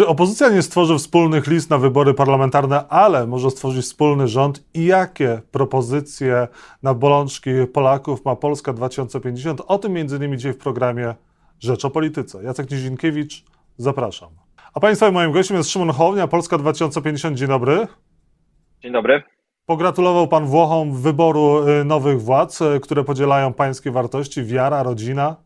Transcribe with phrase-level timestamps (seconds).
[0.00, 4.64] Czy opozycja nie stworzy wspólnych list na wybory parlamentarne, ale może stworzyć wspólny rząd?
[4.74, 6.48] I jakie propozycje
[6.82, 9.62] na bolączki Polaków ma Polska 2050?
[9.66, 11.14] O tym między innymi dzisiaj w programie
[11.58, 12.42] Rzecz o Polityce.
[12.42, 13.44] Jacek Nizinkiewicz,
[13.76, 14.28] zapraszam.
[14.74, 17.38] A Państwa moim gościem jest Szymon Hołownia, Polska 2050.
[17.38, 17.86] Dzień dobry.
[18.82, 19.22] Dzień dobry.
[19.66, 25.36] Pogratulował Pan Włochom wyboru y, nowych władz, y, które podzielają pańskie wartości, wiara, rodzina.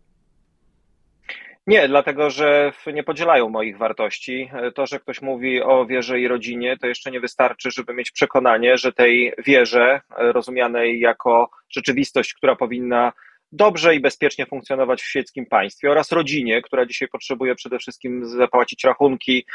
[1.66, 4.50] Nie, dlatego że nie podzielają moich wartości.
[4.74, 8.76] To, że ktoś mówi o wierze i rodzinie, to jeszcze nie wystarczy, żeby mieć przekonanie,
[8.76, 13.12] że tej wierze, rozumianej jako rzeczywistość, która powinna
[13.52, 18.84] dobrze i bezpiecznie funkcjonować w świeckim państwie oraz rodzinie, która dzisiaj potrzebuje przede wszystkim zapłacić
[18.84, 19.46] rachunki,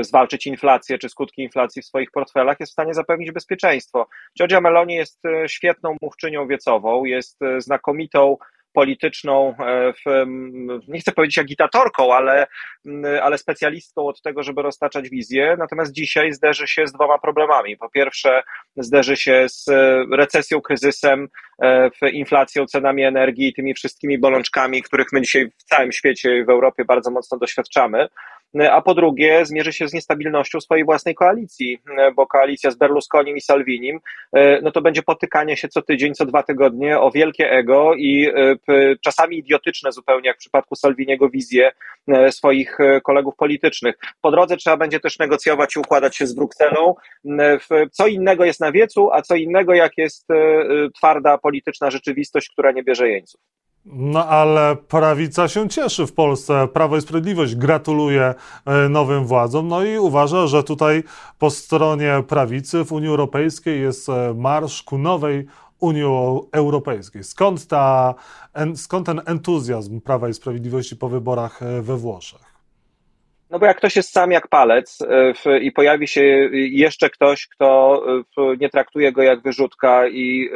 [0.00, 4.08] zwalczyć inflację czy skutki inflacji w swoich portfelach, jest w stanie zapewnić bezpieczeństwo.
[4.38, 8.36] Giorgia Meloni jest e, świetną mówczynią wiecową, jest e, znakomitą
[8.76, 10.26] polityczną, e, w,
[10.88, 12.46] nie chcę powiedzieć agitatorką, ale,
[13.22, 15.56] ale specjalistką od tego, żeby roztaczać wizję.
[15.58, 17.76] Natomiast dzisiaj zderzy się z dwoma problemami.
[17.76, 18.42] Po pierwsze,
[18.76, 19.66] zderzy się z
[20.12, 21.28] recesją, kryzysem,
[21.62, 26.44] e, inflacją, cenami energii i tymi wszystkimi bolączkami, których my dzisiaj w całym świecie i
[26.44, 28.08] w Europie bardzo mocno doświadczamy
[28.60, 31.78] a po drugie zmierzy się z niestabilnością swojej własnej koalicji,
[32.16, 34.00] bo koalicja z Berlusconim i Salvinim,
[34.32, 38.26] e, no to będzie potykanie się co tydzień, co dwa tygodnie o wielkie ego i
[38.26, 38.56] e,
[39.00, 41.72] czasami idiotyczne zupełnie, jak w przypadku Salviniego, wizje
[42.08, 43.94] e, swoich kolegów politycznych.
[44.20, 46.94] Po drodze trzeba będzie też negocjować i układać się z Brukselą.
[47.90, 50.28] Co innego jest na wiecu, a co innego jak jest
[50.94, 53.40] twarda polityczna rzeczywistość, która nie bierze jeńców.
[53.92, 56.68] No ale prawica się cieszy w Polsce.
[56.72, 58.34] Prawo i Sprawiedliwość gratuluje
[58.66, 61.02] e, nowym władzom, no i uważa, że tutaj
[61.38, 65.46] po stronie prawicy w Unii Europejskiej jest e, marsz ku nowej
[65.80, 66.04] Unii
[66.52, 67.24] Europejskiej.
[67.24, 68.14] Skąd, ta,
[68.74, 72.56] skąd ten entuzjazm Prawa i Sprawiedliwości po wyborach e, we Włoszech?
[73.50, 74.98] No bo jak ktoś jest sam jak palec
[75.34, 78.02] w, i pojawi się jeszcze ktoś, kto
[78.36, 80.50] w, nie traktuje go jak wyrzutka i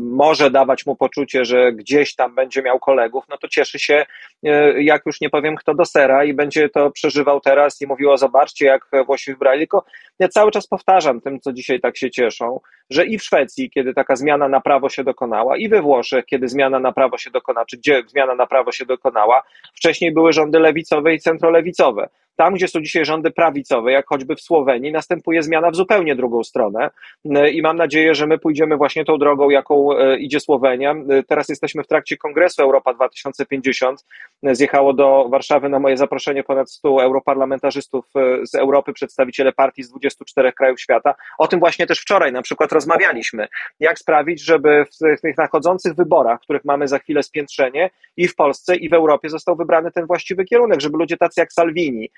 [0.00, 4.06] może dawać mu poczucie, że gdzieś tam będzie miał kolegów, no to cieszy się,
[4.44, 8.16] e, jak już nie powiem kto do sera i będzie to przeżywał teraz i mówiło,
[8.16, 9.84] zobaczcie jak Włosi wybrali, tylko
[10.18, 12.60] ja cały czas powtarzam tym, co dzisiaj tak się cieszą,
[12.90, 16.48] że i w Szwecji, kiedy taka zmiana na prawo się dokonała, i we Włoszech, kiedy
[16.48, 19.42] zmiana na prawo się dokonała, czy gdzie zmiana na prawo się dokonała,
[19.74, 22.08] wcześniej były rządy lewicowe i centrolewicowe.
[22.36, 26.44] Tam, gdzie są dzisiaj rządy prawicowe, jak choćby w Słowenii, następuje zmiana w zupełnie drugą
[26.44, 26.90] stronę
[27.24, 30.94] e, i mam nadzieję, że my pójdziemy właśnie tą drogą, jaką e, idzie Słowenia.
[31.08, 34.04] E, teraz jesteśmy w trakcie Kongresu Europa 2050.
[34.42, 38.06] Zjechało do Warszawy na moje zaproszenie ponad 100 europarlamentarzystów
[38.42, 41.14] z Europy, przedstawiciele partii z 24 krajów świata.
[41.38, 43.48] O tym właśnie też wczoraj na przykład rozmawialiśmy.
[43.80, 48.76] Jak sprawić, żeby w tych nadchodzących wyborach, których mamy za chwilę spiętrzenie i w Polsce,
[48.76, 52.10] i w Europie został wybrany ten właściwy kierunek, żeby ludzie tacy jak Salvini,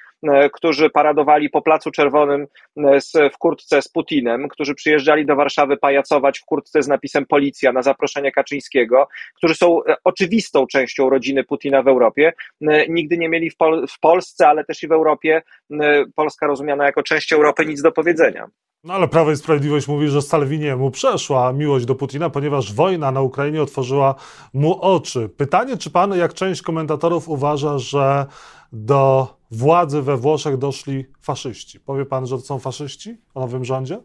[0.53, 2.47] którzy paradowali po Placu Czerwonym
[2.77, 7.73] e, w kurtce z Putinem, którzy przyjeżdżali do Warszawy pajacować w kurtce z napisem Policja
[7.73, 12.33] na zaproszenie Kaczyńskiego, którzy są e, oczywistą częścią rodziny Putina w Europie,
[12.89, 15.43] nigdy nie mieli w, Pol w Polsce, ale też i w Europie,
[16.15, 18.49] Polska rozumiana jako część Europy, nic do powiedzenia.
[18.85, 23.11] No ale Prawo i Sprawiedliwość mówi, że Salvinie mu przeszła miłość do Putina, ponieważ wojna
[23.11, 24.15] na Ukrainie otworzyła
[24.55, 25.29] mu oczy.
[25.37, 28.27] Pytanie, czy pan, jak część komentatorów, uważa, że
[28.73, 31.81] do władzy we Włoszech doszli faszyści?
[31.81, 33.99] Powie pan, że to są faszyści o nowym rządzie?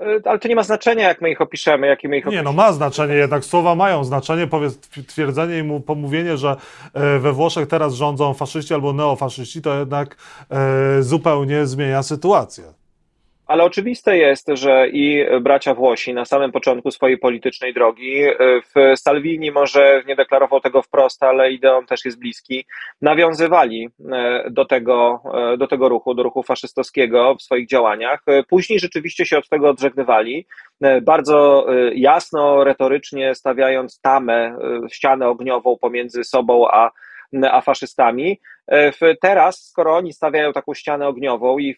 [0.00, 2.42] E, ale to nie ma znaczenia, jak my ich opiszemy, jakie my ich opiszemy.
[2.42, 4.46] Nie, no ma znaczenie, jednak słowa mają znaczenie.
[4.46, 6.56] Powiedz, twierdzenie i pomówienie, że
[6.94, 10.16] e, we Włoszech teraz rządzą faszyści albo neofaszyści, to jednak
[10.50, 12.64] e, zupełnie zmienia sytuację.
[13.46, 18.24] Ale oczywiste jest, że i bracia Włosi na samym początku swojej politycznej drogi,
[18.74, 22.66] w Salvini może nie deklarował tego wprost, ale ideą też jest bliski,
[23.02, 28.24] nawiązywali e, do tego, e, do tego ruchu, do ruchu faszystowskiego w swoich działaniach.
[28.48, 30.46] Później rzeczywiście się od tego odżegnywali,
[31.02, 34.58] bardzo jasno, retorycznie stawiając tamę,
[34.90, 36.90] ścianę ogniową pomiędzy sobą a
[37.50, 38.40] a faszystami.
[38.68, 41.76] E, teraz, skoro oni stawiają taką ścianę ogniową i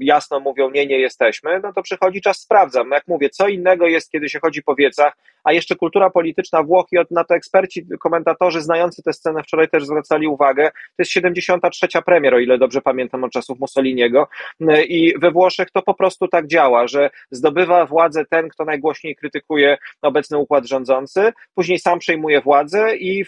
[0.00, 2.90] jasno mówią, nie, nie jesteśmy, no to przychodzi czas sprawdzam.
[2.90, 6.86] Jak mówię, co innego jest, kiedy się chodzi po wiecach, a jeszcze kultura polityczna Włoch
[6.92, 11.88] i na to eksperci, komentatorzy znający tę scenę wczoraj też zwracali uwagę, to jest 73.
[12.06, 14.28] premier, o ile dobrze pamiętam od czasów Mussoliniego
[14.60, 19.16] e, i we Włoszech to po prostu tak działa, że zdobywa władzę ten, kto najgłośniej
[19.16, 23.24] krytykuje obecny układ rządzący, później sam przejmuje władzę i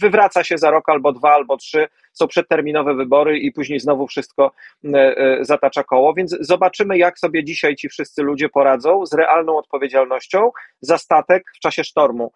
[0.00, 4.52] wywraca się za rok albo dwa, albo trzy są przedterminowe wybory i później znowu wszystko
[4.84, 9.58] e, e, zatacza koło, więc zobaczymy, jak sobie dzisiaj ci wszyscy ludzie poradzą z realną
[9.58, 12.32] odpowiedzialnością za statek w czasie sztormu.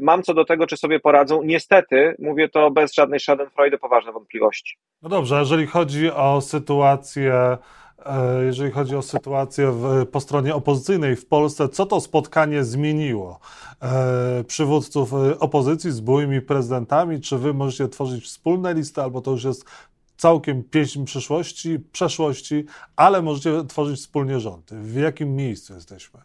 [0.00, 1.42] Mam co do tego, czy sobie poradzą.
[1.42, 4.76] Niestety, mówię to bez żadnej schadenfreude, poważne wątpliwości.
[5.02, 7.58] No dobrze, jeżeli chodzi o sytuację E,
[8.46, 13.40] jeżeli chodzi o sytuację w, po stronie opozycyjnej w Polsce, co to spotkanie zmieniło?
[13.82, 19.30] E, przywódców e, opozycji z byłymi prezydentami, czy wy możecie tworzyć wspólne listy, albo to
[19.30, 19.64] już jest
[20.16, 22.64] całkiem pieśń przyszłości, przeszłości,
[22.96, 24.82] ale możecie tworzyć wspólnie rządy.
[24.82, 26.20] W jakim miejscu jesteśmy?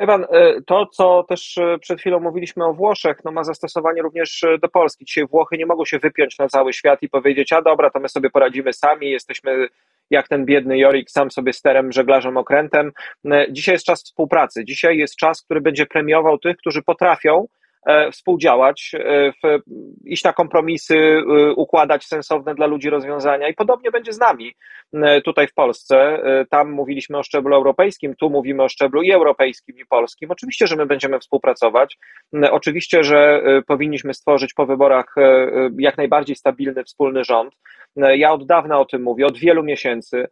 [0.00, 0.26] Ewan,
[0.66, 5.04] to co też przed chwilą mówiliśmy o Włoszech, no ma zastosowanie również do Polski.
[5.04, 8.08] Dzisiaj Włochy nie mogą się wypiąć na cały świat i powiedzieć, a dobra, to my
[8.08, 9.68] sobie poradzimy sami, jesteśmy
[10.10, 12.92] jak ten biedny Jorik sam sobie sterem, żeglarzem, okrętem.
[13.24, 14.64] E, dzisiaj jest czas współpracy.
[14.64, 17.59] Dzisiaj jest czas, który będzie premiował tych, którzy potrafią E,
[18.12, 19.32] współdziałać, e,
[20.04, 21.22] iść na kompromisy, e,
[21.52, 24.54] układać sensowne dla ludzi rozwiązania i podobnie będzie z nami
[25.24, 26.22] tutaj w Polsce.
[26.50, 30.30] Tam mówiliśmy o szczeblu europejskim, tu mówimy o szczeblu i europejskim, i polskim.
[30.30, 31.98] Oczywiście, że my będziemy współpracować.
[32.50, 35.14] Oczywiście, że powinniśmy stworzyć po wyborach
[35.78, 37.54] jak najbardziej stabilny wspólny rząd.
[37.96, 40.28] Ja od dawna o tym mówię, od wielu miesięcy,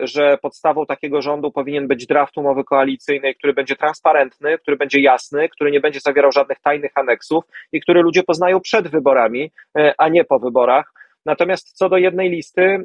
[0.00, 5.48] że podstawą takiego rządu powinien być draft umowy koalicyjnej, który będzie transparentny, który będzie jasny,
[5.48, 10.08] który nie będzie zawierał żadnych tajnych aneksów i które ludzie poznają przed wyborami, e, a
[10.08, 10.92] nie po wyborach.
[11.26, 12.80] Natomiast co do jednej listy, e,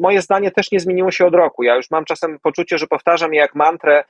[0.00, 1.62] moje zdanie też nie zmieniło się od roku.
[1.62, 4.04] Ja już mam czasem poczucie, że powtarzam je jak mantrę, e,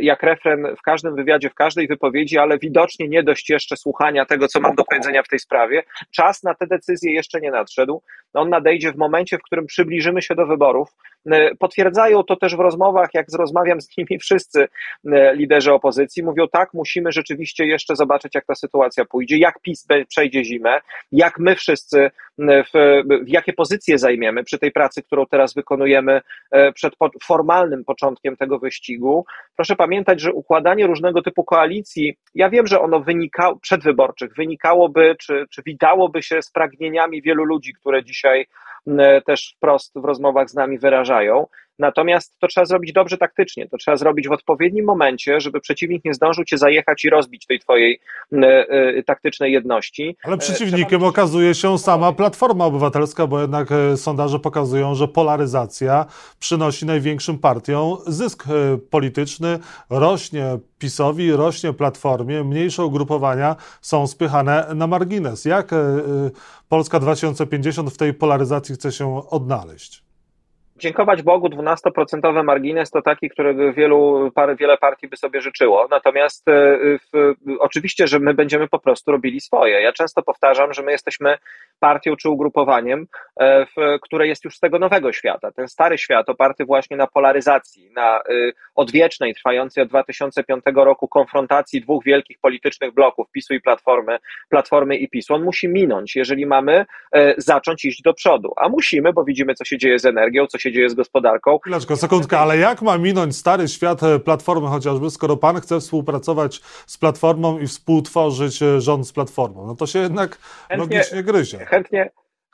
[0.00, 4.48] jak refren w każdym wywiadzie, w każdej wypowiedzi, ale widocznie nie dość jeszcze słuchania tego,
[4.48, 5.82] co mam do powiedzenia w tej sprawie.
[6.10, 8.02] Czas na te decyzje jeszcze nie nadszedł.
[8.34, 10.88] On nadejdzie w momencie, w którym przybliżymy się do wyborów.
[11.26, 14.68] E, potwierdzają to też w rozmowach, jak rozmawiam z nimi wszyscy
[15.12, 16.22] e, liderzy opozycji.
[16.22, 20.80] Mówią tak, musimy rzeczywiście jeszcze zobaczyć, jak ta sytuacja pójdzie, jak PiS przejdzie zimę,
[21.12, 22.70] jak my wszyscy, e, w,
[23.24, 26.20] w jakie pozycje zajmiemy przy tej pracy, którą teraz wykonujemy
[26.74, 29.24] przed formalnym początkiem tego wyścigu.
[29.60, 35.46] Proszę pamiętać, że układanie różnego typu koalicji, ja wiem, że ono wynikało, przedwyborczych, wynikałoby, czy,
[35.50, 38.46] czy witałoby się z pragnieniami wielu ludzi, które dzisiaj
[39.26, 41.46] też wprost w rozmowach z nami wyrażają.
[41.80, 46.14] Natomiast to trzeba zrobić dobrze taktycznie, to trzeba zrobić w odpowiednim momencie, żeby przeciwnik nie
[46.14, 48.00] zdążył cię zajechać i rozbić tej twojej
[48.32, 50.16] y, taktycznej jedności.
[50.22, 51.06] Ale e, przeciwnikiem trzeba...
[51.06, 56.06] okazuje się sama Platforma Obywatelska, bo jednak sondaże pokazują, że polaryzacja
[56.38, 58.44] przynosi największym partiom zysk
[58.90, 59.58] polityczny,
[59.90, 60.44] rośnie
[60.78, 65.44] PiSowi, rośnie Platformie, mniejsze ugrupowania są spychane na margines.
[65.44, 65.70] Jak
[66.68, 70.09] Polska 2050 w tej polaryzacji chce się odnaleźć?
[70.80, 75.88] Dziękować Bogu 12% margines to taki, którego wielu, parę, wiele partii by sobie życzyło.
[75.90, 76.78] Natomiast e,
[77.12, 79.80] w, oczywiście, że my będziemy po prostu robili swoje.
[79.82, 81.38] Ja często powtarzam, że my jesteśmy
[81.80, 83.06] partią czy ugrupowaniem,
[83.40, 85.52] e, w, które jest już z tego nowego świata.
[85.52, 91.80] Ten stary świat oparty właśnie na polaryzacji, na y, odwiecznej, trwającej od 2005 roku konfrontacji
[91.80, 94.18] dwóch wielkich politycznych bloków, PiSu i Platformy,
[94.48, 95.34] Platformy i PiSu.
[95.34, 96.86] On musi minąć, jeżeli mamy
[97.36, 98.52] zacząć iść do przodu.
[98.56, 101.58] A musimy, bo widzimy, co się dzieje z energią, co się się dzieje z gospodarką.
[101.58, 106.60] Chwileczkę, sekundkę, ale jak ma minąć stary świat e, Platformy chociażby, skoro pan chce współpracować
[106.86, 109.66] z Platformą i współtworzyć e, rząd z Platformą?
[109.66, 110.38] No to się jednak
[110.68, 111.58] chętnie, logicznie gryzie.
[111.58, 112.10] Chętnie,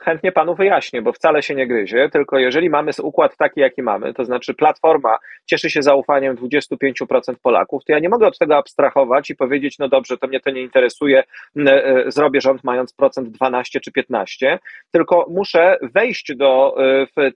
[0.06, 4.14] chętnie panu wyjaśnię, bo wcale się nie gryzie, tylko jeżeli mamy układ taki, jaki mamy,
[4.14, 9.30] to znaczy platforma cieszy się zaufaniem 25% Polaków, to ja nie mogę od tego abstrahować
[9.30, 11.24] i powiedzieć, no dobrze, to mnie to nie interesuje,
[11.56, 14.58] e, zrobię rząd mając procent 12 czy 15,
[14.90, 16.76] tylko muszę wejść do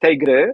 [0.00, 0.52] tej gry,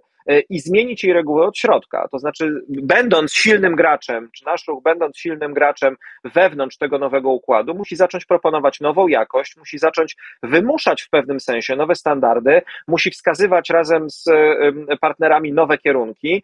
[0.51, 2.09] i zmienić jej reguły od środka.
[2.13, 7.75] To znaczy, będąc silnym graczem, czy nasz ruch, będąc silnym graczem wewnątrz tego nowego układu,
[7.75, 13.71] musi zacząć proponować nową jakość, musi zacząć wymuszać w pewnym sensie nowe standardy, musi wskazywać
[13.71, 14.25] razem z
[15.01, 16.43] partnerami nowe kierunki,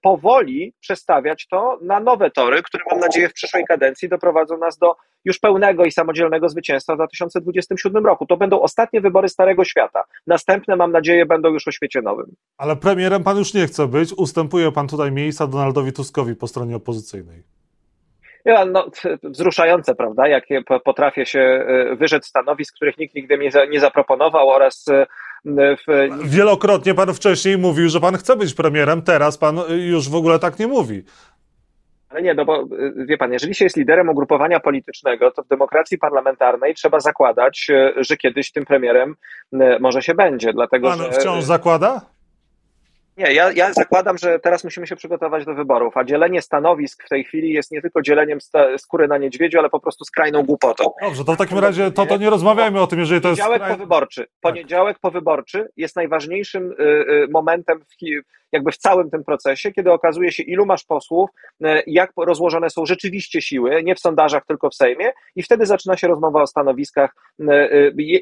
[0.00, 4.94] powoli przestawiać to na nowe tory, które mam nadzieję w przyszłej kadencji doprowadzą nas do
[5.24, 8.26] już pełnego i samodzielnego zwycięstwa w 2027 roku.
[8.26, 10.04] To będą ostatnie wybory Starego Świata.
[10.26, 12.26] Następne, mam nadzieję, będą już o świecie nowym.
[12.58, 12.76] Ale
[13.12, 14.12] premierem pan już nie chce być.
[14.16, 17.42] Ustępuje pan tutaj miejsca Donaldowi Tuskowi po stronie opozycyjnej.
[18.44, 18.86] Ja, no,
[19.22, 20.28] wzruszające, prawda?
[20.28, 25.06] Jakie potrafię się e, wyrzec stanowisk, których nikt nigdy mi nie zaproponował oraz e,
[25.76, 26.08] w...
[26.24, 30.58] Wielokrotnie pan wcześniej mówił, że pan chce być premierem, teraz pan już w ogóle tak
[30.58, 31.04] nie mówi.
[32.12, 35.48] Ale nie, no bo y, wie pan, jeżeli się jest liderem ugrupowania politycznego, to w
[35.48, 39.14] demokracji parlamentarnej trzeba zakładać, y, że kiedyś tym premierem
[39.52, 40.52] y, może się będzie.
[40.52, 41.12] Dlatego, pan że...
[41.12, 42.00] wciąż zakłada?
[43.16, 47.08] Nie, ja, ja zakładam, że teraz musimy się przygotować do wyborów, a dzielenie stanowisk w
[47.08, 48.38] tej chwili jest nie tylko dzieleniem
[48.78, 50.84] skóry na niedźwiedziu, ale po prostu skrajną głupotą.
[51.02, 53.42] Dobrze, to w takim razie to, to nie rozmawiajmy o tym, jeżeli to jest...
[53.42, 54.26] Poniedziałek powyborczy.
[54.40, 58.04] Poniedziałek powyborczy jest najważniejszym y, y, momentem w,
[58.52, 61.30] jakby w całym tym procesie, kiedy okazuje się, ilu masz posłów,
[61.64, 65.96] y, jak rozłożone są rzeczywiście siły, nie w sondażach, tylko w Sejmie, i wtedy zaczyna
[65.96, 67.14] się rozmowa o stanowiskach.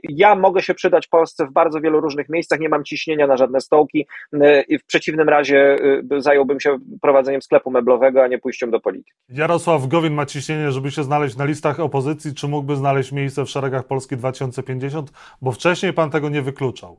[0.02, 3.60] Ja mogę się przydać Polsce w bardzo wielu różnych miejscach, nie mam ciśnienia na żadne
[3.60, 4.06] stołki,
[4.82, 5.78] w przeciwnym razie
[6.18, 9.12] zająłbym się prowadzeniem sklepu meblowego, a nie pójściem do polityki.
[9.28, 13.50] Jarosław Gowin ma ciśnienie, żeby się znaleźć na listach opozycji, czy mógłby znaleźć miejsce w
[13.50, 15.10] szeregach Polski 2050,
[15.42, 16.96] bo wcześniej pan tego nie wykluczał.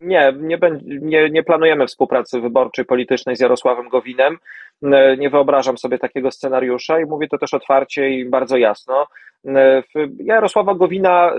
[0.00, 0.58] Nie, nie,
[1.00, 4.38] nie, nie planujemy współpracy wyborczej, politycznej z Jarosławem Gowinem.
[5.18, 9.06] Nie wyobrażam sobie takiego scenariusza i mówię to też otwarcie i bardzo jasno.
[10.18, 11.32] Jarosława Gowina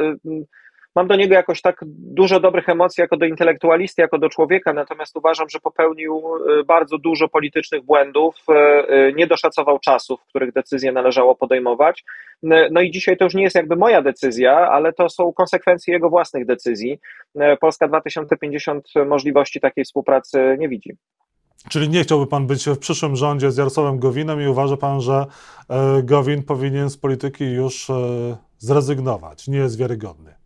[0.96, 5.17] mam do niego jakoś tak dużo dobrych emocji jako do intelektualisty, jako do człowieka, natomiast
[5.17, 6.22] uważam, że popełnił
[6.60, 12.03] y, bardzo dużo politycznych błędów, y, y, nie doszacował czasów, w których decyzje należało podejmować.
[12.72, 16.10] No i dzisiaj to już nie jest jakby moja decyzja, ale to są konsekwencje jego
[16.10, 17.00] własnych decyzji.
[17.62, 20.93] Polska 2050 możliwości takiej współpracy nie widzi.
[21.69, 25.25] Czyli nie chciałby pan być w przyszłym rządzie z Jarosławem Gowinem i uważa pan, że
[26.03, 27.88] Gowin powinien z polityki już
[28.58, 30.38] zrezygnować, nie jest wiarygodny?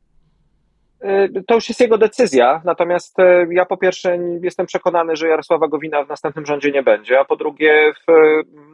[1.04, 5.68] Y, to już jest jego decyzja, natomiast y, ja po pierwsze jestem przekonany, że Jarosława
[5.68, 8.12] Gowina w następnym rządzie nie będzie, a po drugie w,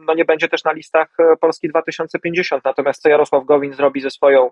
[0.06, 2.64] no nie będzie też na listach y, Polski 2050.
[2.64, 4.50] Natomiast co Jarosław Gowin zrobi ze swoją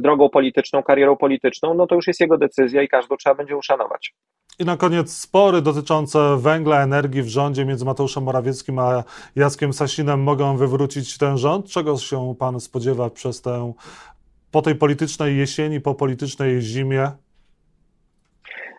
[0.00, 4.14] drogą polityczną, karierą polityczną, no to już jest jego decyzja i każdą trzeba będzie uszanować.
[4.58, 9.04] I na koniec spory dotyczące węgla, energii w rządzie między Mateuszem Morawieckim a
[9.36, 11.70] Jackiem Sasinem mogą wywrócić ten rząd.
[11.70, 13.72] Czego się pan spodziewa przez tę
[14.50, 17.10] po tej politycznej jesieni, po politycznej zimie?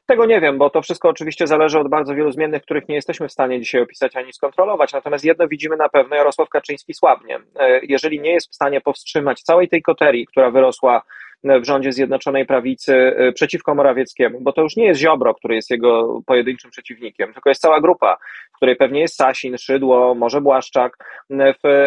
[0.08, 3.28] Tego nie wiem, bo to wszystko oczywiście zależy od bardzo wielu zmiennych, których nie jesteśmy
[3.28, 4.94] w stanie dzisiaj opisać ani skontrolować.
[4.94, 7.40] Natomiast jedno widzimy na pewno, Jarosław Kaczyński słabnie.
[7.60, 11.02] E, jeżeli nie jest w stanie powstrzymać całej tej koterii, która wyrosła
[11.44, 15.70] w rządzie Zjednoczonej Prawicy e, przeciwko Morawieckiemu, bo to już nie jest Ziobro, który jest
[15.70, 18.18] jego pojedynczym przeciwnikiem, tylko jest cała grupa,
[18.58, 20.98] w której pewnie jest Sasin, Szydło, może Błaszczak,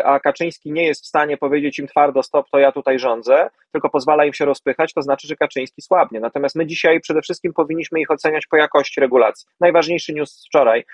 [0.04, 3.90] a Kaczyński nie jest w stanie powiedzieć im twardo stop, to ja tutaj rządzę, tylko
[3.90, 6.20] pozwala im się rozpychać, to znaczy, że Kaczyński słabnie.
[6.20, 9.48] Natomiast my dzisiaj przede wszystkim powinniśmy ich oceniać po jakości regulacji.
[9.60, 10.84] Najważniejszy news wczoraj,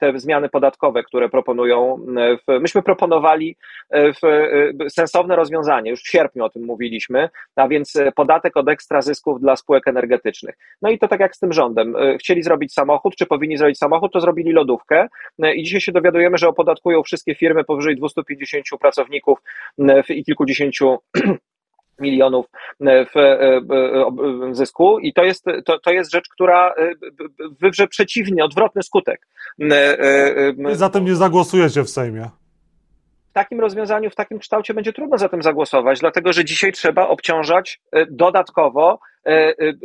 [0.00, 2.06] te zmiany podatkowe, które proponują,
[2.60, 3.56] myśmy proponowali
[4.88, 9.56] sensowne rozwiązanie, już w sierpniu o tym mówiliśmy, a więc podatek od ekstra zysków dla
[9.56, 10.54] spółek energetycznych.
[10.82, 11.96] No i to tak jak z tym rządem.
[11.96, 15.08] E, chcieli zrobić samochód, czy powinni zrobić samochód, to zrobili lodówkę e,
[15.54, 19.38] i dzisiaj się dowiadujemy, że opodatkują wszystkie firmy powyżej 250 pracowników
[19.78, 20.98] e, i kilkudziesięciu
[22.00, 22.46] milionów
[23.14, 26.74] w zysku i to jest, to, to jest rzecz, która
[27.60, 29.26] wywrze przeciwnie, odwrotny skutek.
[30.72, 32.30] Zatem nie zagłosujecie w Sejmie
[33.36, 37.80] takim rozwiązaniu, w takim kształcie będzie trudno za tym zagłosować, dlatego że dzisiaj trzeba obciążać
[37.92, 39.15] e, dodatkowo E, e,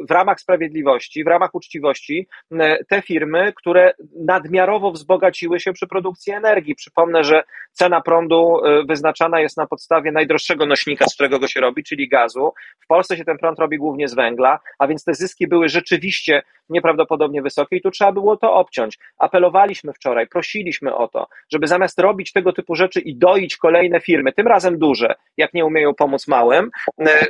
[0.07, 6.33] w ramach sprawiedliwości, w ramach uczciwości e, te firmy, które nadmiarowo wzbogaciły się przy produkcji
[6.33, 6.75] energii.
[6.75, 11.83] Przypomnę, że cena prądu wyznaczana jest na podstawie najdroższego nośnika, z którego go się robi,
[11.83, 12.53] czyli gazu.
[12.83, 16.41] W Polsce się ten prąd robi głównie z węgla, a więc te zyski były rzeczywiście
[16.69, 18.97] nieprawdopodobnie wysokie i tu trzeba było to obciąć.
[19.17, 24.33] Apelowaliśmy wczoraj, prosiliśmy o to, żeby zamiast robić tego typu rzeczy i doić kolejne firmy,
[24.33, 26.69] tym razem duże, jak nie umieją pomóc małym,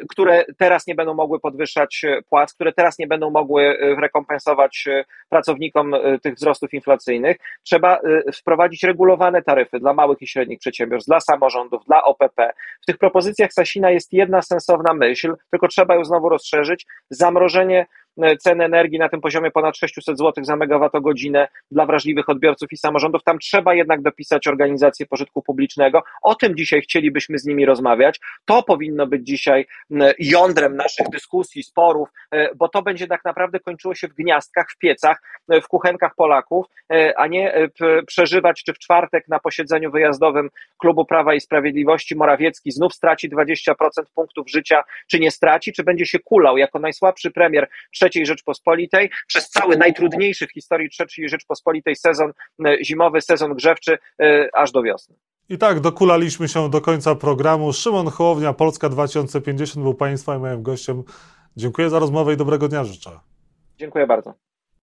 [0.09, 5.03] które teraz nie będą mogły podwyższać płac, które teraz nie będą mogły e, rekompensować e,
[5.29, 7.37] pracownikom e, tych wzrostów inflacyjnych.
[7.63, 7.99] Trzeba
[8.35, 12.53] wprowadzić regulowane taryfy dla małych i średnich przedsiębiorstw, dla samorządów, dla OPP.
[12.81, 16.85] W tych propozycjach Sasina jest jedna sensowna myśl, tylko trzeba ją znowu rozszerzyć.
[17.09, 22.71] Zamrożenie E, ceny energii na tym poziomie ponad 600 zł za megawattogodzinę dla wrażliwych odbiorców
[22.71, 23.23] i samorządów.
[23.23, 26.03] Tam trzeba jednak dopisać organizację pożytku publicznego.
[26.21, 28.19] O tym dzisiaj chcielibyśmy z nimi rozmawiać.
[28.45, 29.65] To powinno być dzisiaj
[30.19, 34.77] jądrem naszych dyskusji, sporów, e, bo to będzie tak naprawdę kończyło się w gniazdkach, w
[34.77, 36.65] piecach, e, w kuchenkach Polaków,
[37.17, 37.69] a nie
[38.07, 43.73] przeżywać, czy w czwartek na posiedzeniu wyjazdowym Klubu Prawa i Sprawiedliwości Morawiecki znów straci 20%
[44.15, 47.69] punktów życia, czy nie straci, czy będzie się kulał jako najsłabszy premier
[48.15, 52.31] III Rzeczpospolitej przez cały najtrudniejszy w historii III Rzeczpospolitej sezon
[52.65, 55.15] e, zimowy, sezon grzewczy e, aż do wiosny.
[55.49, 57.73] I tak, dokulaliśmy się do końca programu.
[57.73, 61.03] Szymon Hołownia, Polska 2050 był Państwa i moim gościem.
[61.57, 63.19] Dziękuję za rozmowę i dobrego dnia życzę.
[63.77, 64.33] Dziękuję bardzo.